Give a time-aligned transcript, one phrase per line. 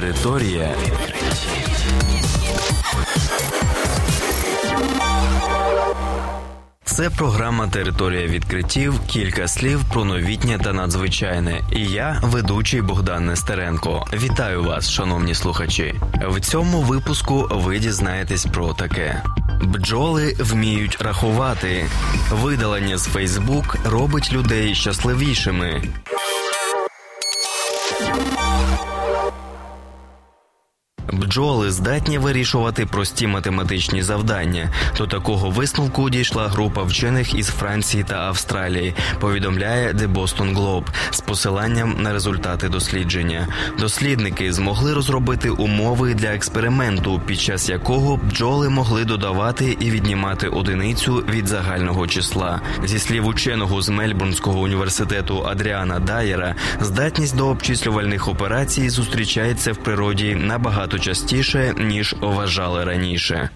[0.00, 1.68] Територія відкриттів.
[6.84, 9.00] Це програма Територія відкриттів.
[9.06, 11.60] Кілька слів про новітнє та надзвичайне.
[11.72, 14.06] І я, ведучий Богдан Нестеренко.
[14.12, 15.94] Вітаю вас, шановні слухачі.
[16.28, 19.22] В цьому випуску ви дізнаєтесь про таке.
[19.62, 21.86] Бджоли вміють рахувати.
[22.30, 25.82] Видалення з Фейсбук робить людей щасливішими.
[31.18, 34.70] Бджоли здатні вирішувати прості математичні завдання.
[34.98, 38.94] До такого висновку дійшла група вчених із Франції та Австралії.
[39.20, 43.48] Повідомляє The Boston Globe з посиланням на результати дослідження.
[43.78, 51.14] Дослідники змогли розробити умови для експерименту, під час якого бджоли могли додавати і віднімати одиницю
[51.14, 52.60] від загального числа.
[52.84, 60.34] Зі слів ученого з Мельбурнського університету Адріана Дайера, здатність до обчислювальних операцій зустрічається в природі
[60.34, 61.07] набагато частіше
[61.78, 63.50] ніж вважали раніше.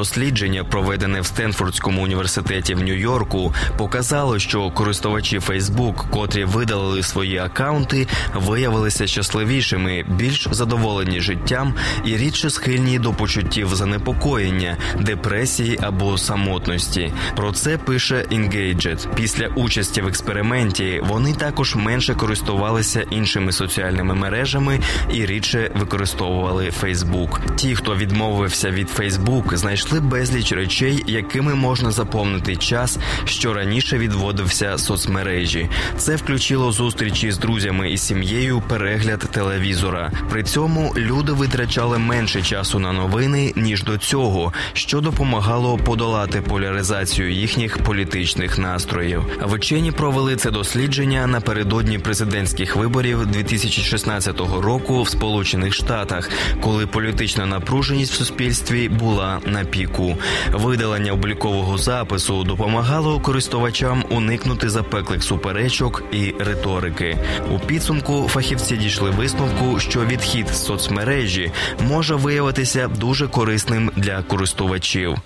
[0.00, 8.06] Дослідження, проведене в Стенфордському університеті в Нью-Йорку, показало, що користувачі Facebook, котрі видалили свої акаунти,
[8.34, 17.12] виявилися щасливішими, більш задоволені життям і рідше схильні до почуттів занепокоєння, депресії або самотності.
[17.36, 19.14] Про це пише Engaged.
[19.14, 24.80] Після участі в експерименті вони також менше користувалися іншими соціальними мережами
[25.12, 27.54] і рідше використовували Facebook.
[27.54, 33.98] Ті, хто відмовився від Facebook, знайшли знайшли безліч речей, якими можна заповнити час, що раніше
[33.98, 35.68] відводився соцмережі.
[35.96, 40.12] Це включило зустрічі з друзями і сім'єю, перегляд телевізора.
[40.30, 47.32] При цьому люди витрачали менше часу на новини ніж до цього, що допомагало подолати поляризацію
[47.32, 49.22] їхніх політичних настроїв.
[49.42, 58.12] Вчені провели це дослідження напередодні президентських виборів 2016 року в Сполучених Штатах, коли політична напруженість
[58.12, 60.16] в суспільстві була на піку.
[60.52, 67.18] Видалення облікового запису допомагало користувачам уникнути запеклих суперечок і риторики.
[67.50, 71.52] У підсумку фахівці дійшли висновку, що відхід з соцмережі
[71.88, 75.16] може виявитися дуже корисним для користувачів.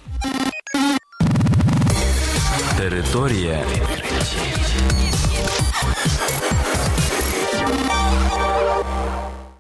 [2.78, 3.60] Територія.